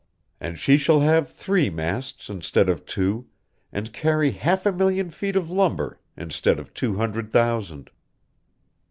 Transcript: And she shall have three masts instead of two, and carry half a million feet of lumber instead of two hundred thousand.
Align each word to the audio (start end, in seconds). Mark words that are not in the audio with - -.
And 0.39 0.57
she 0.57 0.77
shall 0.77 1.01
have 1.01 1.29
three 1.31 1.69
masts 1.69 2.27
instead 2.27 2.69
of 2.69 2.87
two, 2.87 3.27
and 3.71 3.93
carry 3.93 4.31
half 4.31 4.65
a 4.65 4.71
million 4.71 5.11
feet 5.11 5.35
of 5.35 5.51
lumber 5.51 5.99
instead 6.17 6.57
of 6.57 6.73
two 6.73 6.95
hundred 6.95 7.31
thousand. 7.31 7.91